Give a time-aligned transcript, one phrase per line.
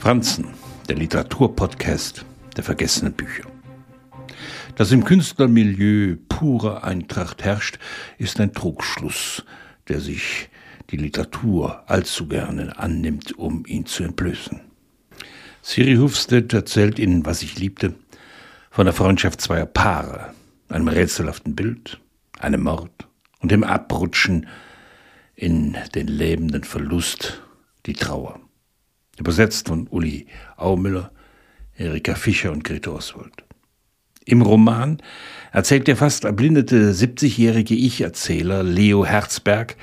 [0.00, 0.46] Franzen,
[0.88, 2.24] der Literaturpodcast
[2.56, 3.44] der vergessenen Bücher.
[4.74, 7.78] Dass im Künstlermilieu pure Eintracht herrscht,
[8.16, 9.44] ist ein Trugschluss,
[9.88, 10.48] der sich
[10.88, 14.62] die Literatur allzu gerne annimmt, um ihn zu entblößen.
[15.60, 17.94] Siri Hufstedt erzählt in Was ich liebte
[18.70, 20.32] von der Freundschaft zweier Paare,
[20.70, 22.00] einem rätselhaften Bild,
[22.38, 23.06] einem Mord
[23.40, 24.46] und dem Abrutschen
[25.34, 27.42] in den lebenden Verlust,
[27.84, 28.40] die Trauer.
[29.20, 30.26] Übersetzt von Uli
[30.56, 31.12] Aumüller,
[31.76, 33.44] Erika Fischer und Grete Oswald.
[34.24, 34.98] Im Roman
[35.52, 39.76] erzählt der fast erblindete 70-jährige Ich-Erzähler Leo Herzberg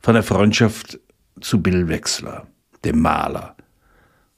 [0.00, 0.98] von der Freundschaft
[1.40, 2.46] zu Bill Wechsler,
[2.84, 3.56] dem Maler,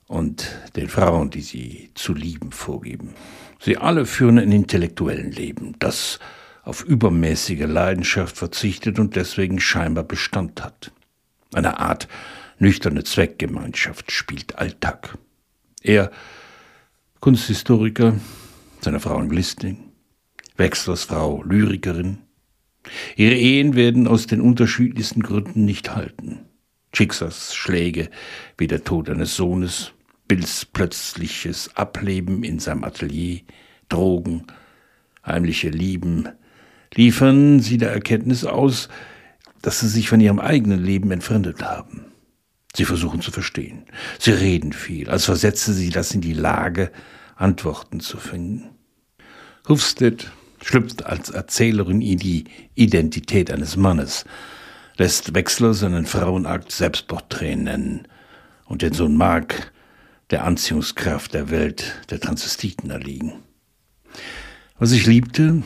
[0.09, 3.15] und den Frauen, die sie zu lieben vorgeben.
[3.61, 6.19] Sie alle führen ein intellektuellen Leben, das
[6.65, 10.93] auf übermäßige Leidenschaft verzichtet und deswegen scheinbar Bestand hat.
[11.55, 12.09] Eine Art
[12.59, 15.17] nüchterne Zweckgemeinschaft spielt Alltag.
[15.83, 16.11] Er,
[17.21, 18.15] Kunsthistoriker,
[18.81, 19.79] seine Frau Anglistin,
[20.57, 22.19] Wechslers Frau Lyrikerin.
[23.17, 26.41] Ihre Ehen werden aus den unterschiedlichsten Gründen nicht halten.
[26.93, 28.11] Schicksalsschläge
[28.57, 29.93] wie der Tod eines Sohnes,
[30.27, 33.41] Bills plötzliches Ableben in seinem Atelier,
[33.89, 34.47] Drogen,
[35.25, 36.29] heimliche Lieben,
[36.95, 38.89] liefern sie der Erkenntnis aus,
[39.63, 42.08] dass sie sich von ihrem eigenen Leben entfremdet haben.
[42.79, 43.83] Sie versuchen zu verstehen.
[44.21, 46.93] Sie reden viel, als versetze sie das in die Lage,
[47.35, 48.71] Antworten zu finden.
[49.69, 50.31] Hufstedt
[50.63, 52.45] schlüpft als Erzählerin in die
[52.77, 54.27] Identität eines Mannes,
[54.97, 58.07] lässt Wechsler seinen Frauenakt Selbstporträt nennen
[58.65, 59.73] und den Sohn Mark
[60.31, 63.43] der Anziehungskraft der Welt der Transvestiten erliegen.
[64.79, 65.65] Was ich liebte,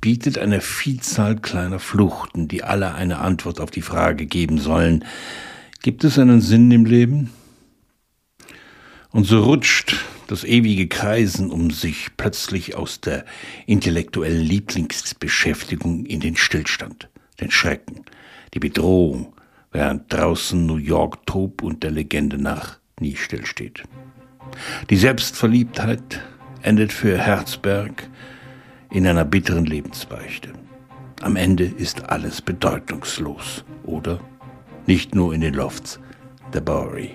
[0.00, 5.04] bietet eine Vielzahl kleiner Fluchten, die alle eine Antwort auf die Frage geben sollen,
[5.82, 7.30] gibt es einen Sinn im Leben?
[9.10, 13.24] Und so rutscht das ewige Kreisen um sich plötzlich aus der
[13.66, 17.08] intellektuellen Lieblingsbeschäftigung in den Stillstand,
[17.40, 18.04] den Schrecken,
[18.52, 19.32] die Bedrohung,
[19.72, 23.82] während draußen New York tobt und der Legende nach nie stillsteht.
[24.90, 26.20] Die Selbstverliebtheit
[26.62, 28.08] endet für Herzberg
[28.90, 30.52] in einer bitteren Lebensbeichte.
[31.20, 34.20] Am Ende ist alles bedeutungslos, oder?
[34.88, 36.00] Nicht nur in den Lofts
[36.54, 37.12] der Bowery.